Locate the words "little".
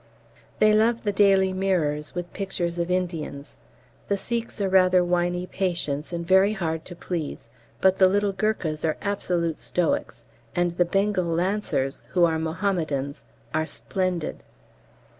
8.09-8.31